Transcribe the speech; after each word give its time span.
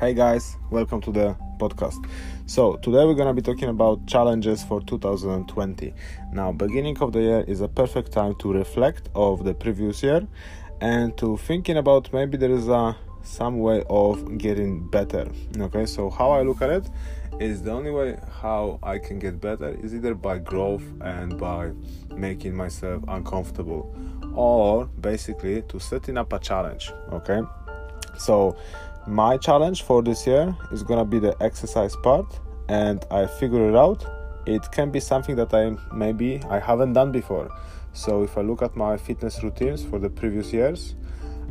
Hey 0.00 0.14
guys, 0.14 0.56
welcome 0.70 1.02
to 1.02 1.12
the 1.12 1.36
podcast. 1.58 2.02
So, 2.46 2.76
today 2.76 3.04
we're 3.04 3.12
gonna 3.12 3.34
be 3.34 3.42
talking 3.42 3.68
about 3.68 4.06
challenges 4.06 4.64
for 4.64 4.80
2020. 4.80 5.92
Now, 6.32 6.52
beginning 6.52 6.96
of 7.02 7.12
the 7.12 7.20
year 7.20 7.44
is 7.46 7.60
a 7.60 7.68
perfect 7.68 8.10
time 8.10 8.34
to 8.36 8.50
reflect 8.50 9.10
of 9.14 9.44
the 9.44 9.52
previous 9.52 10.02
year 10.02 10.26
and 10.80 11.14
to 11.18 11.36
thinking 11.36 11.76
about 11.76 12.10
maybe 12.14 12.38
there 12.38 12.50
is 12.50 12.66
a 12.68 12.96
some 13.22 13.60
way 13.60 13.84
of 13.90 14.38
getting 14.38 14.88
better. 14.88 15.28
Okay, 15.58 15.84
so 15.84 16.08
how 16.08 16.30
I 16.30 16.44
look 16.44 16.62
at 16.62 16.70
it 16.70 16.88
is 17.38 17.62
the 17.62 17.72
only 17.72 17.90
way 17.90 18.18
how 18.40 18.78
I 18.82 18.96
can 18.96 19.18
get 19.18 19.38
better 19.38 19.68
is 19.82 19.94
either 19.94 20.14
by 20.14 20.38
growth 20.38 20.84
and 21.02 21.36
by 21.36 21.72
making 22.16 22.56
myself 22.56 23.04
uncomfortable 23.06 23.94
or 24.34 24.86
basically 24.86 25.60
to 25.68 25.78
setting 25.78 26.16
up 26.16 26.32
a 26.32 26.38
challenge. 26.38 26.90
Okay, 27.12 27.42
so 28.16 28.56
my 29.06 29.36
challenge 29.36 29.82
for 29.82 30.02
this 30.02 30.26
year 30.26 30.54
is 30.72 30.82
gonna 30.82 31.04
be 31.04 31.18
the 31.18 31.34
exercise 31.42 31.96
part 31.96 32.38
and 32.68 33.04
i 33.10 33.26
figure 33.26 33.68
it 33.68 33.76
out. 33.76 34.04
It 34.46 34.70
can 34.72 34.90
be 34.90 35.00
something 35.00 35.36
that 35.36 35.52
i 35.54 35.76
maybe 35.94 36.42
i 36.48 36.58
haven't 36.58 36.92
done 36.92 37.12
before. 37.12 37.50
So 37.92 38.22
if 38.22 38.36
i 38.36 38.42
look 38.42 38.62
at 38.62 38.76
my 38.76 38.96
fitness 38.96 39.42
routines 39.42 39.84
for 39.84 39.98
the 39.98 40.10
previous 40.10 40.52
years 40.52 40.94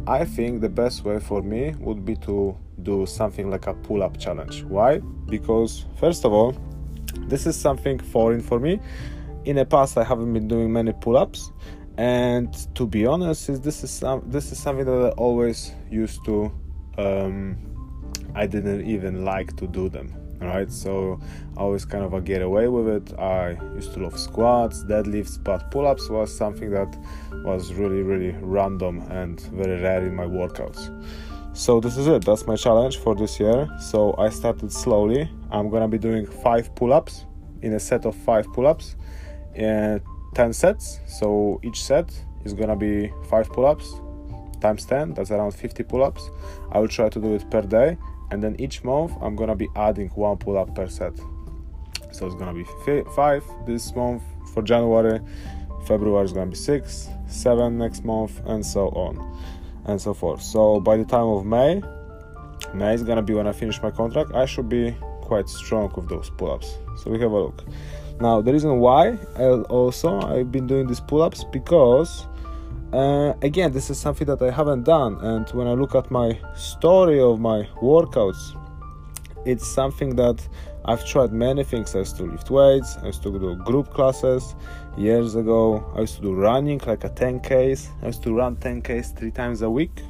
i 0.08 0.23
think 0.23 0.62
the 0.62 0.70
best 0.70 1.03
way 1.03 1.20
for 1.20 1.41
me 1.41 1.75
would 1.80 2.05
be 2.05 2.16
to 2.16 2.58
do 2.84 3.05
something 3.05 3.50
like 3.50 3.67
a 3.67 3.73
pull-up 3.73 4.17
challenge. 4.17 4.63
Why? 4.63 5.00
Because 5.27 5.86
first 6.00 6.25
of 6.25 6.31
all 6.31 6.55
this 7.27 7.45
is 7.45 7.59
something 7.59 8.00
foreign 8.00 8.41
for 8.41 8.59
me. 8.59 8.80
In 9.45 9.55
the 9.58 9.66
past 9.66 9.97
i 9.97 10.03
haven't 10.03 10.34
been 10.34 10.47
doing 10.47 10.72
many 10.72 10.94
pull-ups 10.94 11.52
and 11.97 12.53
to 12.75 12.88
be 12.88 13.05
honest 13.05 13.61
this 13.63 13.84
is 13.84 13.91
some, 13.91 14.23
this 14.27 14.52
is 14.52 14.58
something 14.58 14.86
that 14.86 14.91
i 14.91 15.09
always 15.09 15.73
used 15.89 16.23
to 16.25 16.52
um, 16.99 17.58
I 18.36 18.45
didn't 18.47 18.86
even 18.88 19.25
like 19.25 19.55
to 19.58 19.67
do 19.67 19.89
them. 19.89 20.14
Right, 20.42 20.72
so 20.72 21.19
I 21.58 21.59
always 21.59 21.83
kind 21.83 22.02
of 22.02 22.23
get 22.23 22.42
away 22.42 22.69
with 22.69 22.88
it. 22.88 23.19
I 23.19 23.58
used 23.75 23.94
to 23.95 24.00
love 24.00 24.17
squats, 24.17 24.86
deadlifts, 24.86 25.38
but 25.44 25.70
pull 25.70 25.86
ups 25.86 26.09
was 26.09 26.33
something 26.33 26.72
that 26.72 26.97
was 27.44 27.73
really, 27.73 28.03
really 28.03 28.31
random 28.39 29.02
and 29.11 29.42
very 29.52 29.81
rare 29.81 30.05
in 30.05 30.16
my 30.16 30.23
workouts. 30.23 30.81
So, 31.52 31.81
this 31.81 31.97
is 31.97 32.08
it, 32.08 32.23
that's 32.23 32.47
my 32.47 32.55
challenge 32.55 33.00
for 33.00 33.16
this 33.16 33.38
year. 33.38 33.67
So, 33.81 34.16
I 34.17 34.30
started 34.30 34.72
slowly. 34.72 35.30
I'm 35.52 35.70
gonna 35.70 35.89
be 35.89 35.97
doing 35.97 36.25
five 36.25 36.73
pull 36.73 36.94
ups 36.94 37.25
in 37.61 37.73
a 37.73 37.80
set 37.80 38.05
of 38.05 38.16
five 38.16 38.45
pull 38.53 38.66
ups, 38.66 38.95
uh, 39.61 40.00
10 40.36 40.53
sets. 40.53 41.02
So, 41.05 41.59
each 41.64 41.83
set 41.83 42.14
is 42.45 42.53
gonna 42.53 42.77
be 42.77 43.11
five 43.30 43.50
pull 43.50 43.66
ups, 43.66 43.92
times 44.59 44.85
10 44.85 45.13
that's 45.13 45.31
around 45.31 45.52
50 45.52 45.83
pull-ups. 45.83 46.29
I 46.71 46.79
will 46.79 46.88
try 46.88 47.09
to 47.09 47.19
do 47.19 47.33
it 47.33 47.49
per 47.49 47.61
day 47.61 47.97
and 48.31 48.43
then 48.43 48.55
each 48.59 48.83
month 48.83 49.11
i'm 49.21 49.35
gonna 49.35 49.55
be 49.55 49.67
adding 49.75 50.09
one 50.09 50.38
pull-up 50.38 50.75
per 50.75 50.88
set. 50.88 51.15
So 52.11 52.25
it's 52.25 52.35
gonna 52.35 52.53
be 52.53 52.65
five 53.15 53.43
this 53.65 53.95
month 53.95 54.23
for 54.53 54.61
january 54.63 55.19
february 55.85 56.25
is 56.25 56.33
gonna 56.33 56.49
be 56.49 56.55
six 56.55 57.09
seven 57.27 57.77
next 57.77 58.03
month 58.03 58.41
and 58.45 58.65
so 58.65 58.89
on 58.89 59.17
and 59.85 59.99
so 59.99 60.13
forth. 60.13 60.41
So 60.41 60.80
by 60.80 60.97
the 60.97 61.05
time 61.05 61.27
of 61.27 61.45
may 61.45 61.81
may 62.73 62.93
is 62.93 63.03
gonna 63.03 63.21
be 63.21 63.33
when 63.33 63.47
i 63.47 63.52
finish 63.52 63.81
my 63.81 63.91
contract 63.91 64.33
i 64.33 64.45
should 64.45 64.69
be 64.69 64.95
quite 65.21 65.47
strong 65.47 65.91
with 65.95 66.09
those 66.09 66.30
pull-ups. 66.31 66.75
So 66.97 67.11
we 67.11 67.19
have 67.19 67.31
a 67.31 67.39
look. 67.39 67.63
Now 68.19 68.41
the 68.41 68.52
reason 68.52 68.80
why 68.80 69.15
also 69.69 70.19
i've 70.21 70.52
been 70.52 70.67
doing 70.67 70.87
these 70.87 70.99
pull-ups 70.99 71.45
because 71.45 72.25
uh, 72.94 73.34
again 73.42 73.72
this 73.72 73.90
is 73.90 74.00
something 74.00 74.26
that 74.26 74.42
i 74.42 74.50
haven't 74.50 74.84
done 74.84 75.18
and 75.22 75.50
when 75.50 75.68
i 75.68 75.73
look 75.73 75.95
at 75.95 76.09
my 76.09 76.38
story 76.56 77.20
of 77.20 77.40
my 77.40 77.64
workouts 77.82 78.56
it's 79.45 79.68
something 79.68 80.16
that 80.16 80.45
i've 80.86 81.06
tried 81.06 81.32
many 81.32 81.64
things. 81.64 81.95
I 81.95 81.99
used 81.99 82.17
to 82.17 82.23
lift 82.23 82.49
weights 82.49 82.98
i 82.98 83.08
used 83.08 83.23
to 83.23 83.32
do 83.32 83.55
group 83.55 83.94
classes. 83.94 84.55
Years 84.98 85.36
ago 85.36 85.86
i 85.95 86.02
used 86.02 86.16
to 86.16 86.22
do 86.22 86.33
running 86.33 86.80
like 86.86 87.04
a 87.04 87.10
10ks 87.10 87.89
i 88.02 88.08
used 88.08 88.23
to 88.23 88.33
run 88.33 88.55
10ks 88.58 89.17
three 89.17 89.32
times 89.32 89.61
a 89.61 89.70
week. 89.70 90.02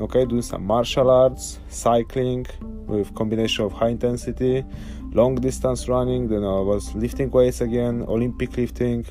Okay 0.00 0.24
doing 0.24 0.42
some 0.42 0.64
martial 0.64 1.10
arts 1.10 1.60
cycling 1.68 2.46
with 2.86 3.14
combination 3.14 3.64
of 3.64 3.72
high 3.72 3.90
intensity 3.90 4.64
long 5.12 5.34
distance 5.36 5.88
running. 5.88 6.28
Then 6.28 6.42
i 6.42 6.60
was 6.60 6.94
lifting 6.94 7.30
weights 7.30 7.60
again 7.60 8.04
olympic 8.08 8.56
lifting. 8.56 9.06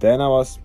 Then 0.00 0.20
i 0.20 0.28
was 0.28 0.58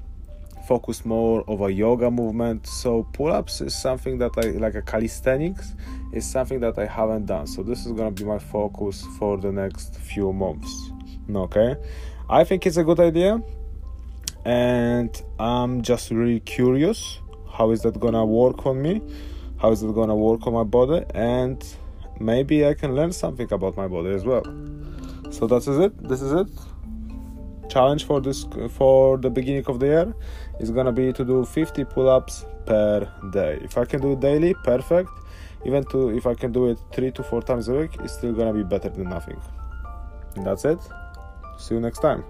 focus 0.69 1.03
more 1.03 1.43
of 1.47 1.61
a 1.61 1.71
yoga 1.83 2.11
movement. 2.11 2.67
So 2.67 2.91
pull-ups 3.13 3.55
is 3.61 3.73
something 3.87 4.19
that 4.19 4.33
I 4.37 4.45
like 4.65 4.75
a 4.75 4.83
calisthenics 4.83 5.73
is 6.13 6.25
something 6.35 6.59
that 6.65 6.75
I 6.77 6.85
haven't 6.85 7.25
done. 7.25 7.47
So 7.47 7.63
this 7.63 7.79
is 7.87 7.91
gonna 7.97 8.17
be 8.21 8.23
my 8.23 8.37
focus 8.55 8.95
for 9.17 9.37
the 9.45 9.51
next 9.51 9.95
few 9.95 10.31
months. 10.31 10.71
Okay, 11.45 11.75
I 12.29 12.43
think 12.43 12.59
it's 12.67 12.77
a 12.77 12.83
good 12.83 12.99
idea, 12.99 13.41
and 14.45 15.11
I'm 15.39 15.81
just 15.81 16.11
really 16.11 16.41
curious 16.57 17.19
how 17.55 17.71
is 17.71 17.81
that 17.81 17.99
gonna 17.99 18.25
work 18.25 18.65
on 18.65 18.75
me, 18.81 19.01
how 19.61 19.71
is 19.71 19.81
it 19.81 19.93
gonna 19.93 20.19
work 20.29 20.41
on 20.47 20.53
my 20.53 20.67
body, 20.77 21.03
and 21.15 21.57
maybe 22.19 22.65
I 22.71 22.73
can 22.75 22.91
learn 22.99 23.11
something 23.11 23.51
about 23.51 23.73
my 23.75 23.87
body 23.87 24.11
as 24.19 24.23
well. 24.23 24.45
So 25.31 25.41
that 25.51 25.63
is 25.71 25.77
it. 25.85 25.93
This 26.09 26.21
is 26.21 26.31
it 26.41 26.49
challenge 27.69 28.05
for 28.05 28.19
this 28.21 28.45
for 28.69 29.17
the 29.17 29.29
beginning 29.29 29.65
of 29.67 29.79
the 29.79 29.85
year 29.85 30.15
is 30.59 30.71
gonna 30.71 30.91
be 30.91 31.13
to 31.13 31.23
do 31.23 31.45
50 31.45 31.85
pull-ups 31.85 32.45
per 32.65 33.11
day. 33.31 33.59
If 33.63 33.77
i 33.77 33.85
can 33.85 34.01
do 34.01 34.13
it 34.13 34.19
daily 34.19 34.53
perfect. 34.63 35.09
Even 35.65 35.83
to 35.91 36.09
if 36.17 36.25
i 36.25 36.33
can 36.33 36.51
do 36.51 36.67
it 36.67 36.79
three 36.93 37.11
to 37.11 37.23
four 37.23 37.41
times 37.41 37.67
a 37.67 37.73
week 37.73 37.97
it's 37.99 38.13
still 38.13 38.33
gonna 38.33 38.53
be 38.53 38.63
better 38.63 38.89
than 38.89 39.09
nothing. 39.09 39.39
And 40.35 40.45
that's 40.45 40.65
it. 40.65 40.79
See 41.57 41.75
you 41.75 41.81
next 41.81 41.99
time 41.99 42.23